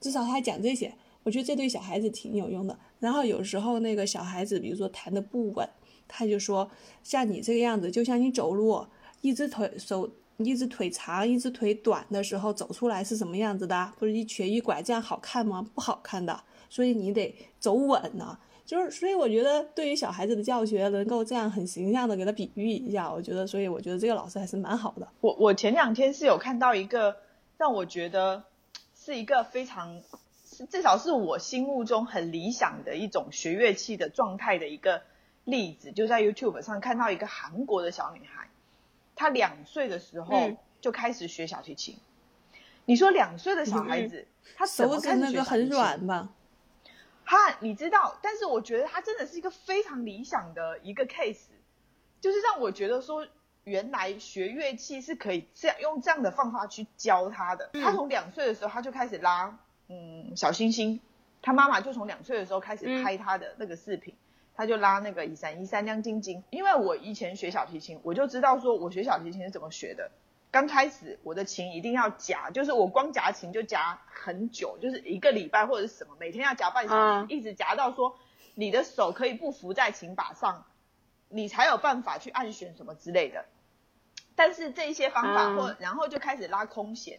[0.00, 2.76] 至少他讲这些，我觉得这对小孩子挺有用的。
[2.98, 5.68] 然后有时候那个小孩子，比如说弹的不稳，
[6.08, 6.68] 他就说，
[7.02, 8.84] 像你这个样子，就像你走路，
[9.20, 13.92] 一只腿手，一只腿长，一只腿短的时候走出来是什么样子的？
[13.98, 15.64] 不是一瘸一拐，这样好看吗？
[15.74, 16.42] 不好看的。
[16.68, 18.36] 所以你得走稳呢。
[18.66, 25.06] 就是，所以我觉得对于小孩子的教学，能够这样很形象的给他比喻一下，我觉得，所以我觉得这个老师还是蛮好的。
[25.20, 27.16] 我我前两天是有看到一个
[27.58, 28.44] 让我觉得
[28.96, 30.00] 是一个非常，
[30.70, 35.02] 至少是我心目中很理想的一种学乐器的状态的一个
[35.44, 38.48] 例子，就在 YouTube 上看到一个韩国的小女孩，
[39.14, 41.96] 她两岁的时候就开始学小提琴。
[42.86, 46.30] 你说两岁的小孩子，他手指那个很软吧？
[47.26, 51.46] 他你知道，但是我觉得他真的是一个非常理想的一个 case，
[52.20, 53.26] 就是让我觉得说，
[53.64, 57.70] 原来学乐器是可以这样用这样的方法去教他的。
[57.74, 59.58] 他从两岁的时候他就开始拉，
[59.88, 61.00] 嗯，小星星，
[61.40, 64.14] 他妈妈就从两岁的时候开始拍他的那个视频，
[64.54, 66.44] 他就拉那个一闪一闪亮晶晶。
[66.50, 70.10] 因为我以前学小提琴，我就知道说我学小提琴是怎么学的，
[70.54, 78.16] 刚开始我的琴一定要夹，就是我光夹琴就夹很久，就是一个礼拜或者是什么，每天要夹半小时，嗯一直夹到说
[78.54, 80.64] 你的手可以不扶在琴把上，
[81.28, 83.46] 你才有办法去按弦什么之类的。
[84.36, 87.18] 但是这些方法嗯或然后就开始拉空弦，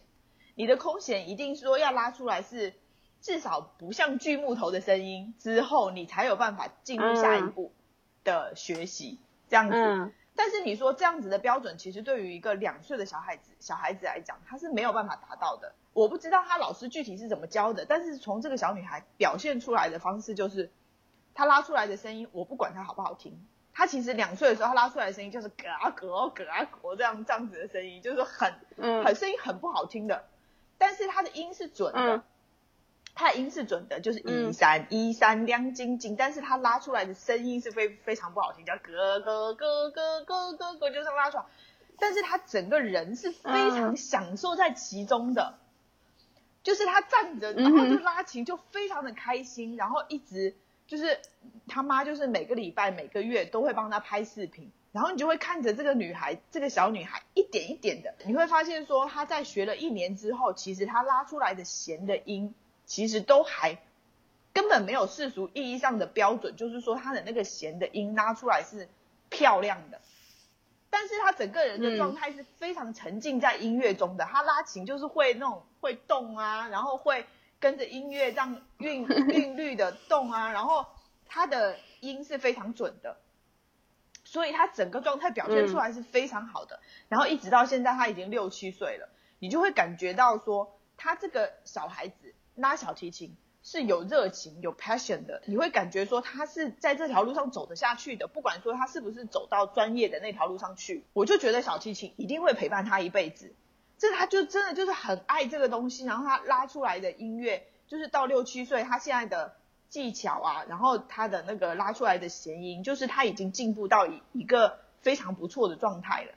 [0.56, 2.74] 你的空弦一定说要拉出来是
[3.20, 7.74] 至少不像锯木头的声音之后，你才有办法进入下一嗯步
[8.24, 9.20] 的学习，
[9.50, 10.14] 这样子。
[10.36, 15.74] 嗯但是你说这样子的标准，其实对于一个两岁的小孩子小孩子来讲，他是没有办法达到的。
[15.94, 20.70] 我不知道他老师具体是怎么教的，但是从这个小女孩表现出来的方式，就是
[21.34, 23.48] 她拉出来的声音，我不管它好不好听。
[23.74, 30.26] 她其实两岁的时候，她拉出来的声音就是咯啊咯咯啊咯这样这样子的声音，就是很嗯很声音很不好听的，
[30.78, 32.24] 但是她的音是准的，嗯
[33.16, 34.50] 它的音是准的，就是嗯。
[34.50, 41.46] 一三一三亮晶晶，但是它拉出来的声音是非非常不好听，叫咯咯咯咯咯咯咯，就这样拉出来，
[41.98, 43.98] 但是他整个人是非常嗯。
[43.98, 45.56] 享受在其中的，
[46.62, 50.54] 就是他站着，嗯然后就拉琴就非常的开心，然后一直
[50.86, 51.20] 就是
[51.68, 62.54] 他妈就是每个礼拜每个月都会帮他拍视频，然后你就会看着这个女孩，这个小女孩一点一点的，你会发现说她在学了一年之后，其实她拉出来的弦的音，
[62.86, 63.78] 其实都还
[64.54, 68.88] 根本没有世俗意义上的标准，就是说他的那个弦的音拉出来是
[69.30, 70.02] 漂亮的。
[70.90, 77.26] 但是他整个人的状态是非常沉浸在音乐中的，他拉琴就是会那种会动啊，然后会
[77.60, 80.86] 跟着音乐这样韵 韵律的动啊，然后
[81.26, 83.18] 他的音是非常准的，
[84.24, 86.80] 所以他整个状态表现出来是非常好的。
[87.10, 103.54] 然后一直到现在，他已经六七岁了，你就会感觉到说，他这个小孩子拉小提琴是有热情、有 passion 的，你会感觉说他是在这条路上走得下去的，不管说他是不是走到专业的那条路上去，我就觉得小提琴一定会陪伴他一辈子。
[103.98, 109.56] 这他就真的就是很爱这个东西，然后他拉出来的音乐，就是到六七岁，他现在的
[109.90, 116.32] 技巧啊，然后他的那个拉出来的弦音，就是他已经进步到一一个非常不错的状态了。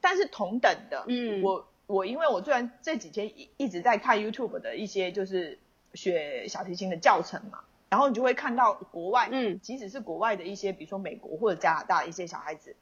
[0.00, 5.58] 但是同等的，嗯我我因为我虽然这几天一一直在看 YouTube 的一些就是
[5.94, 12.74] 学小提琴的教程嘛，然后你就会看到国外，嗯即使是国外的一些，比如说美国或者加拿大的一些小孩子，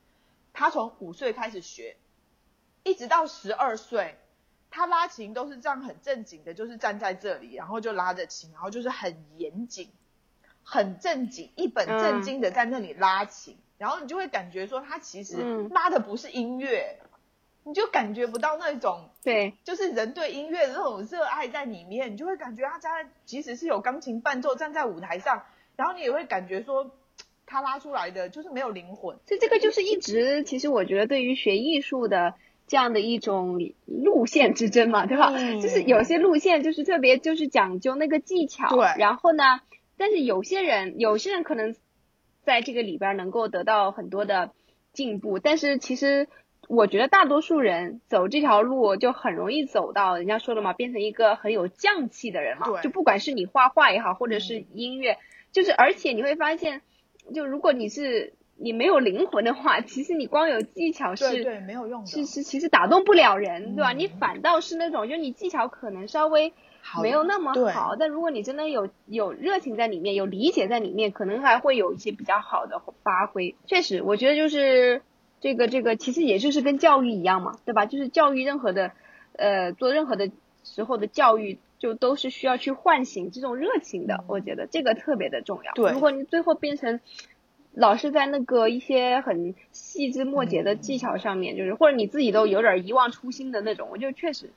[0.53, 1.97] 他从五岁开始学，
[2.83, 4.17] 一直到十二岁，
[4.71, 9.91] 他拉琴都是这样很正经的，就是站在这里，然后就拉着琴，然后就是很严谨、
[10.63, 16.99] 很正经、一本正经的在那里拉琴，然后你就会感觉说他其实嗯拉的不是音乐，
[17.65, 22.91] 你就感觉不到那种对，就是人对音乐的那种热爱在里面，你就会感觉他家
[23.25, 25.43] 即使是有钢琴伴奏站在舞台上，
[25.77, 26.91] 然后你也会感觉说
[27.47, 29.17] 他拉出来的就是没有灵魂。
[29.27, 32.35] 所以这个就是一直，其实我觉得对于学艺术的
[32.67, 35.33] 这样的一种路线之争嘛，对吧？
[35.35, 39.61] 嗯就是有些路线就是特别就是讲究那个技巧，对然后呢，
[39.97, 41.75] 但是有些人有些人可能
[42.43, 44.53] 在这个里边能够得到很多的
[44.93, 46.29] 进步，但是其实
[46.69, 52.69] 我觉得大多数人走这条路就很容易走到人家说了嘛，变成一个很有匠气的人嘛。
[52.69, 55.19] 对就不管是你画画也好，或者是音乐，
[55.53, 56.83] 就是而且你会发现，
[57.35, 62.07] 就如果你是你没有灵魂的话，其实你光有技巧是对对，没有用的。
[62.07, 63.93] 是是其实打动不了人，对吧？
[63.93, 73.57] 嗯你反倒是那种，就你技巧可能稍微好没有那么对好，但如果你真的有有热情在里面，有理解在里面，可能还会有一些比较好的发挥。
[73.67, 75.03] 确实，我觉得就是
[75.41, 77.87] 这个这个，其实也就是跟教育一样嘛，对吧？
[77.87, 78.93] 就是教育任何的
[79.37, 80.31] 呃做任何的
[80.63, 84.25] 时候的教育，就都是需要去唤醒这种热情的。
[84.27, 85.73] 我觉得这个特别的重要。
[85.75, 87.01] 对如果你最后变成
[87.73, 94.51] 老是在那个一些很细枝末节的技巧上面，就是或者你自己都有点遗忘初心的那种，我就确实，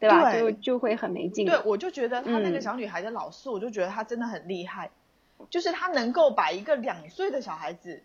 [0.00, 0.32] 对吧？
[0.32, 1.46] 对就就会很没劲。
[1.46, 4.90] 对，我就觉得他那个嗯小女孩的老师，我就觉得她真的很厉害，
[5.50, 8.02] 就是她能够把一个两岁的小孩子，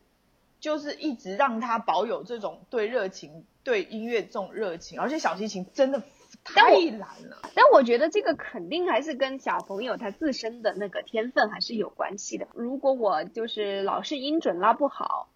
[0.60, 6.02] 就是一直让他保有这种对热情、对音乐这种热情，而且小提琴真的
[6.44, 7.38] 太难了。
[7.56, 12.48] 但我觉得这个肯定还是跟小朋友他自身的那个天分还是有关系的。
[12.54, 15.30] 如果我就是老是音准拉不好，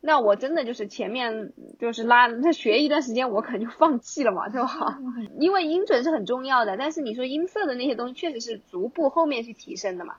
[0.00, 5.00] 那我真的就是前面就是拉那学一段时间，我可能就放弃了嘛，对吧？
[5.40, 10.16] 因为音准是很重要的，但是你说音色的那些东西确实是逐步后面去提升的嘛。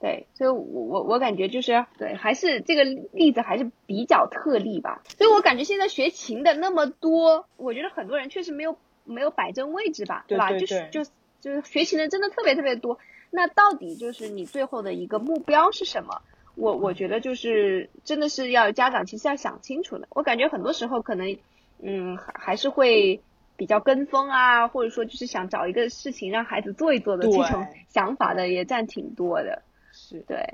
[0.00, 5.02] 对，所以我我我感觉就是对，还是这个例子还是比较特例吧。
[5.18, 10.48] 所以我感觉现在学琴的那么多，我觉得很多人确实没有没有摆正位置吧，吧？
[10.48, 12.98] 对对就是对就是就是学琴的真的特别特别多。
[13.30, 16.22] 那到底就是你最后的一个目标是什么？
[16.56, 20.08] 我我觉得就是真的是要家长其实要想清楚的。
[20.10, 21.36] 我感觉很多时候可能，
[21.82, 23.20] 嗯，还还是会
[23.56, 29.62] 比较跟风啊，或者说就是想找一个事情让孩子做一做的这种想法的也占挺多的。
[30.10, 30.44] 是对，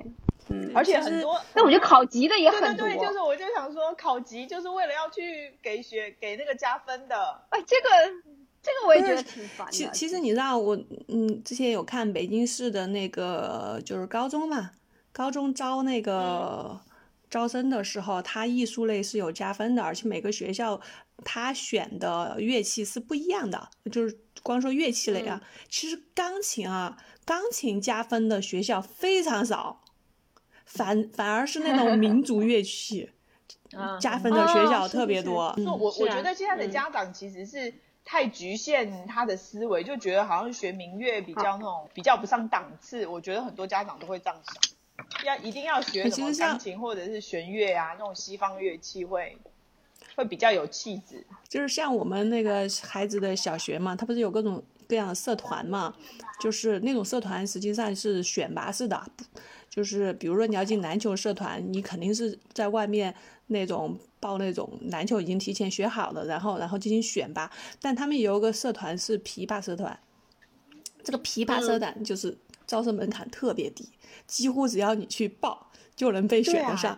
[0.50, 2.86] 嗯，而且很多，那我觉得考级的也很多。
[2.86, 7.16] 对对对，就是我就想说，考级就是为了要去给学给那个加分的。
[7.48, 7.88] 哎，这个
[8.62, 9.72] 这个我也觉得挺烦的。
[9.72, 10.78] 其其实你知道我，
[11.08, 14.72] 嗯，之前有看北京市的那个就是高中嘛，
[15.10, 16.78] 高中招那个
[17.30, 20.78] 招生的时候，他艺术类是有加分的，而且每个学校
[21.24, 26.96] 他选的乐器是不一样的，就是光说乐器类啊，其实钢琴啊。
[27.26, 29.82] 钢琴加分的学校非常少，
[30.64, 33.10] 反反而是那种民族乐器
[34.00, 35.52] 加分的学校特别多。
[35.66, 37.74] 我我觉得现在的家长其实是
[38.04, 43.04] 太局限他的思维，就觉得好像学民乐比较那种比较不上档次。
[43.08, 49.36] 我觉得很多家长都会这样想，要一定要学什么钢琴或者是弦乐啊，那种西方乐器会
[50.16, 51.24] 会比较有气质。
[51.48, 54.64] 就是像我们那个孩子的小学嘛，他不是有各种。
[54.88, 55.92] 各样的社团嘛，
[56.40, 59.02] 就是那种社团实际上是选拔式的，
[59.68, 63.12] 就是比如说你要进篮球社团，你肯定是在外面
[63.48, 67.50] 那种报那种篮球已经提前学好了，然后然后进行选拔。
[67.80, 69.98] 但他们有个社团是琵琶社团，
[71.02, 73.90] 这个琵琶社团就是招生门槛特别低，
[74.28, 76.96] 几乎只要你去报就能被选得上。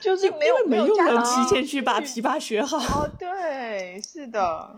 [0.00, 2.76] 就是因为没有人提前去把琵琶学好。
[2.78, 4.76] 哦，对，是的，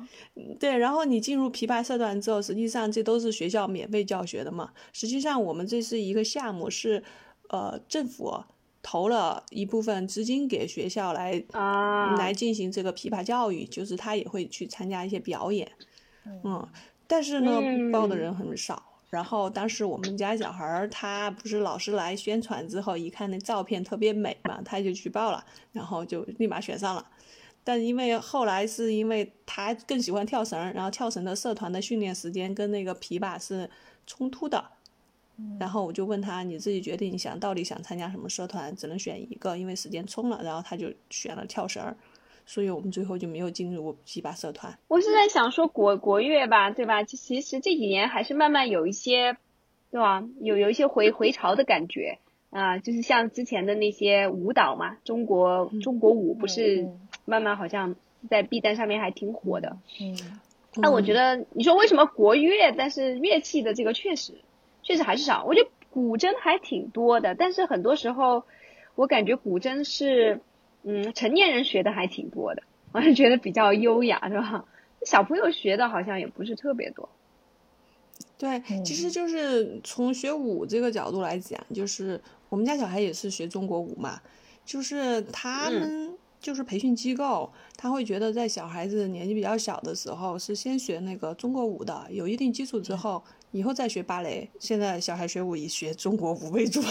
[0.61, 0.79] 对。
[0.79, 4.71] 然后你进入琵琶社团之后，实际上这都是学校免费教学的嘛。
[4.93, 7.03] 实际上我们这是一个项目，是
[7.49, 8.45] 呃政府
[8.83, 15.69] 投了一部分资金给学校来啊来进行这个琵琶教育，就是他也会去参加一些表演，
[16.45, 16.69] 嗯，
[17.09, 17.61] 但是呢
[17.93, 18.83] 报的人很少。
[19.09, 27.07] 然后当时我们家小孩儿他不是老师来宣传之后，一看那照片特别美嘛，他就去报了，然后就立马选上了。
[27.63, 33.69] 但因为后来是因为他更喜欢跳绳，然后跳绳的社团的训练时间跟那个琵琶是
[34.07, 34.65] 冲突的，
[35.59, 41.95] 然后我就问他你自己决定想到底想参加什么社团，只能选一个，因为时间冲了，然后他就选了跳绳。
[42.49, 44.79] 所以我们最后就没有进入琵琶社团。
[44.87, 47.03] 我是在想说国国乐吧，对吧？
[47.03, 49.37] 其实这几年还是慢慢有一些，
[49.91, 50.23] 对吧？
[50.41, 52.19] 有有一些回回潮的感觉
[52.51, 56.89] 啊，就是像之前的那些舞蹈嘛，中国中国舞不是
[57.25, 57.97] 慢慢好像
[58.31, 59.77] 在 B 站上面还挺火的。
[60.01, 60.17] 嗯。
[60.77, 64.35] 那我觉得你说为什么国乐，但是乐器的这个确实
[64.85, 65.45] 确实还是少。
[65.45, 68.45] 我觉得古筝还挺多的，但是很多时候
[68.95, 70.41] 我感觉古筝是。
[70.89, 72.63] 嗯，成年人学的还挺多的，
[72.93, 74.65] 我是觉得比较优雅，是吧？
[75.05, 77.09] 小朋友学的好像也不是特别多。
[78.39, 84.23] 对，其实就是从学舞这个角度来讲，就是我们家小孩也是学中国舞嘛，
[84.65, 93.25] 就是他们就是培训机构，他会觉得在小孩子年纪比较小的时候是先学那个中国舞的，有一定基础之后。
[93.57, 96.83] 以后再学芭蕾，现在小孩学舞以学中国舞为主，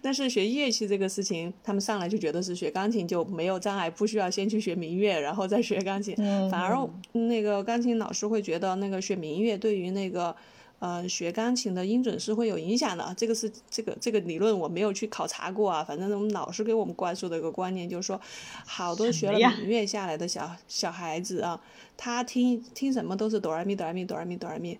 [0.00, 6.16] 但是学乐器这个事情，他们上来就觉得是学钢琴就没有障碍，不需要先去学民乐，然后再学钢琴。
[6.50, 6.74] 反而
[7.12, 10.34] 那个钢琴老师会觉得那个学民乐对于那个，
[10.78, 13.14] 呃，学钢琴的音准是会有影响的。
[13.14, 18.18] 这个是这个这个理论我没有去考察过啊，反正我们老师给我们灌输的一个观念就是说，
[18.64, 21.60] 好多学了民乐下来的小小孩子啊，
[21.96, 24.78] 他听听什么都是哆来咪哆来咪哆来咪哆来咪。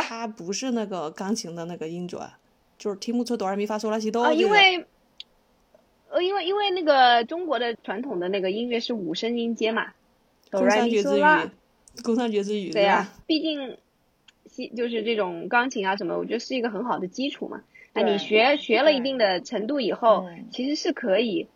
[0.00, 2.20] 他不是那个钢琴的那个音准，
[2.78, 4.22] 就是听不出哆来咪发嗦拉西哆。
[4.22, 4.84] 啊，因为，
[6.10, 9.92] 呃，因为因为那个中国的传统的那个音乐是五声音阶嘛，
[10.50, 11.50] 宫商角徵羽，
[12.02, 12.70] 宫商角徵羽。
[12.70, 13.76] 对呀，毕竟，
[14.46, 17.62] 西就是这种钢琴啊什么，我觉得是一个很好的基础嘛。
[17.92, 21.48] 那你学学了一定的程度以后，其实是可以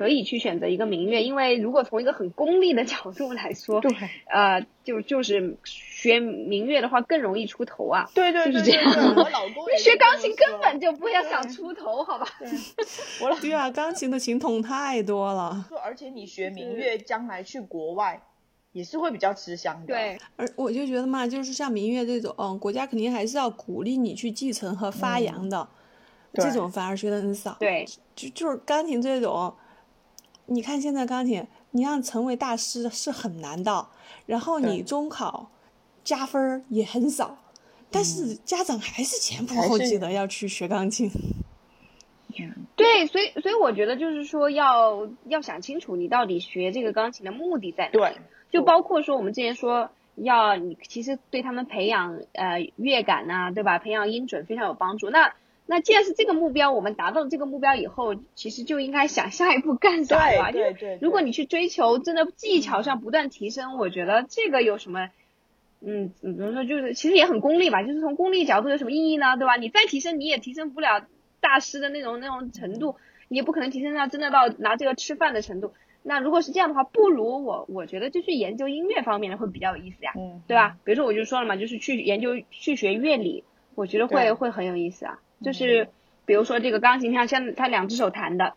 [0.00, 3.92] 可以去选择一个民乐，因为如果从一个很功利的角度来说，对，
[4.32, 5.58] 呃，就就是。
[6.00, 8.08] 学民乐的话更容易出头啊！
[8.14, 8.74] 对对对，
[9.14, 12.26] 我老公 学钢琴根本就不要想出头，好吧？
[13.20, 15.68] 我老 对啊，钢琴的琴筒太多了。
[15.84, 18.22] 而且你学民乐，将来去国外
[18.72, 19.88] 也是会比较吃香的。
[19.88, 25.68] 对，而我就觉得嘛，就是像民乐这种，嗯，国家肯定还是要鼓励你去继承和发扬的。
[26.32, 27.54] 这种反而学的很少。
[27.60, 27.84] 对，
[28.16, 29.54] 就就是钢琴这种，
[30.50, 33.86] 你看现在钢琴，你让成为大师是很难的。
[34.26, 35.50] 然后你中考。
[36.02, 37.36] 加分也很少，
[37.90, 41.10] 但是家长还是前仆后继的要去学钢琴。
[42.74, 47.90] 对，所以所以我觉得就是说要要想清楚你到底学这个钢琴的目的在哪。
[47.92, 48.16] 对，
[48.50, 53.78] 就包括说我们之前说要你其实对他们培养呃乐感呐，对吧？
[53.78, 55.10] 培养音准非常有帮助。
[55.10, 55.34] 那
[55.66, 60.50] 那既然是这个目标，我们达到了这个目标以后，其实就应该想下一步干啥，吧？
[60.52, 60.98] 对对。
[61.00, 65.10] 如果你去追求真的技巧上不断提升，我觉得这个有什么，
[65.80, 67.82] 嗯，怎么说，就是其实也很功利吧。
[67.84, 69.36] 就是从功利角度有什么意义呢？
[69.36, 69.56] 对吧？
[69.56, 71.06] 你再提升，你也提升不了
[71.40, 72.96] 大师的那种那种程度，
[73.28, 75.72] 你也不可能提升到真的到拿这个吃饭的程度。
[76.02, 80.12] 那如果是这样的话，不如我我觉得就去研究音乐方面的会比较有意思呀，
[80.48, 80.76] 对吧？
[80.82, 83.44] 比如说我就说了嘛，就是去研究去学乐理，
[83.74, 85.20] 我觉得会会很有意思啊。
[85.42, 85.88] 就是
[86.26, 88.54] 比如说这个钢琴上，像他两只手弹的，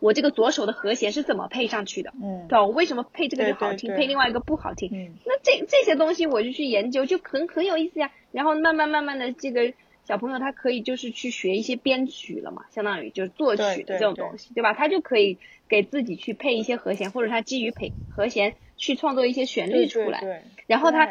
[0.00, 2.12] 我这个左手的和弦是怎么配上去的？
[2.22, 2.64] 嗯，对吧？
[2.64, 4.88] 我为什么配这个就好听，配另外一个不好听？
[4.92, 8.10] 嗯，那这这些东西我就去研究，就很很有意思呀。
[8.32, 9.72] 然后慢慢慢慢的，这个
[10.04, 14.74] 小朋友他可以就是去学一些编曲了嘛，相当于就是作曲的这种东西，对吧？
[14.74, 15.38] 他就可以
[15.68, 20.20] 给自己去配一些和弦，或者他基于配和弦去创作一些旋律出来，
[20.66, 21.08] 然后他。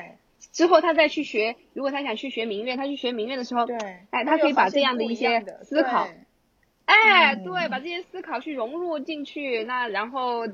[0.56, 3.76] 之后他再去学，如果他想去学民乐，他去学民乐的时候，对，
[4.10, 6.08] 哎，他可以把这样的一些思考，
[6.86, 10.48] 哎，对，把这些思考去融入进去，那然后，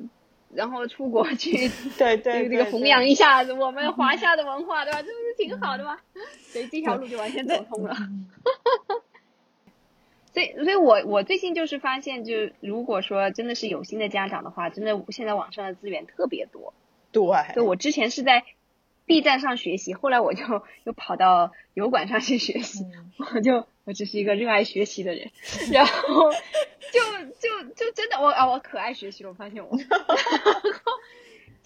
[0.52, 5.04] 然后出国去，对对，这个弘扬一下我们华夏的文化，对吧？
[5.04, 6.00] 这不是挺好的吗？
[6.52, 7.96] 所以这条路就完全走通了。
[10.34, 16.74] 所以，所以我我最近就是发现，就如果说真的是有心的家长的话，真的现在网上的资源特别多。
[17.12, 17.24] 对，
[17.54, 18.44] 就我之前是在。
[19.12, 20.42] B 站上学习，后来我就
[20.86, 22.86] 又跑到油管上去学习。
[23.36, 25.30] 我就我只是一个热爱学习的人，
[25.74, 27.00] 然后就
[27.40, 29.84] 就就真的我啊我可爱学习了，我发现我， 就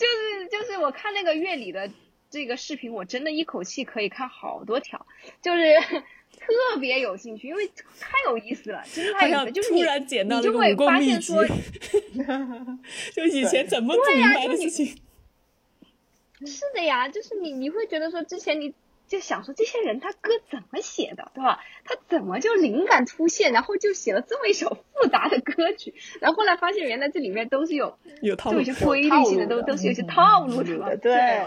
[0.07, 1.87] 是就是我看那个乐理的
[2.31, 5.05] 这个视频，我真的一口气可以看好多条，
[5.43, 5.75] 就是
[6.35, 7.67] 特别有兴趣，因为
[7.99, 11.33] 太有意思了，真的太有意思，就是突然捡到了武功秘籍，
[13.13, 14.97] 就以前怎么不明白的事情。
[16.45, 18.73] 是的呀，就是你你会觉得说之前你
[19.07, 21.59] 就想说这些人他歌怎么写的，对吧？
[21.83, 25.93] 他怎么就灵感突现，然后就写了这么一首复杂的歌曲？
[26.19, 31.41] 然后后来发现原来这里面都是有有套路有些规律性的，都都是有些套路的，对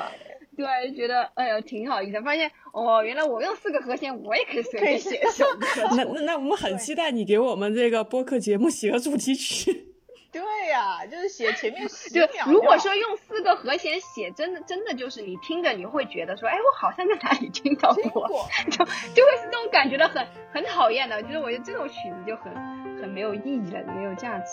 [0.56, 2.20] 对，觉得哎呀挺好意思。
[2.22, 5.66] 发现哦，原来我用四个和弦，我也可以随便写一首歌。
[5.96, 9.87] 那那我们很期待你给我们这个播客节目写个主题曲。
[10.30, 12.46] 对呀，就是写前面十秒。
[12.46, 21.22] 如果说用四个和弦写，真的真的就是你听着你会觉得说，哎，我好像在哪里听到过，就就会是这种感觉的很很讨厌的。
[21.22, 22.52] 就是我觉得这种曲子就很
[23.00, 24.50] 很没有意义了，没有价值。